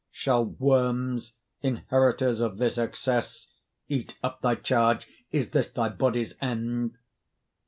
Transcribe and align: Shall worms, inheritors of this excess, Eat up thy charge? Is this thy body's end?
Shall 0.09 0.43
worms, 0.45 1.33
inheritors 1.61 2.41
of 2.41 2.57
this 2.57 2.79
excess, 2.79 3.49
Eat 3.87 4.17
up 4.23 4.41
thy 4.41 4.55
charge? 4.55 5.07
Is 5.31 5.51
this 5.51 5.69
thy 5.69 5.89
body's 5.89 6.33
end? 6.41 6.97